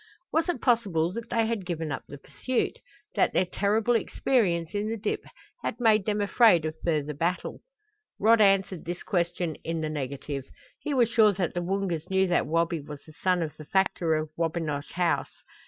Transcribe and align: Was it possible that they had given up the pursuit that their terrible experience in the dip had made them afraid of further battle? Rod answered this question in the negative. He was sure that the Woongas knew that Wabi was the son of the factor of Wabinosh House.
Was 0.33 0.49
it 0.49 0.63
possible 0.63 1.11
that 1.13 1.29
they 1.29 1.45
had 1.45 1.63
given 1.63 1.91
up 1.91 2.01
the 2.07 2.17
pursuit 2.17 2.79
that 3.13 3.33
their 3.33 3.45
terrible 3.45 3.93
experience 3.93 4.73
in 4.73 4.89
the 4.89 4.97
dip 4.97 5.23
had 5.61 5.79
made 5.79 6.07
them 6.07 6.21
afraid 6.21 6.65
of 6.65 6.73
further 6.83 7.13
battle? 7.13 7.59
Rod 8.19 8.41
answered 8.41 8.85
this 8.85 9.03
question 9.03 9.57
in 9.63 9.81
the 9.81 9.89
negative. 9.91 10.45
He 10.79 10.95
was 10.95 11.07
sure 11.07 11.33
that 11.33 11.53
the 11.53 11.61
Woongas 11.61 12.09
knew 12.09 12.25
that 12.29 12.47
Wabi 12.47 12.79
was 12.81 13.03
the 13.05 13.11
son 13.13 13.43
of 13.43 13.55
the 13.57 13.65
factor 13.65 14.15
of 14.15 14.31
Wabinosh 14.35 14.93
House. 14.93 15.43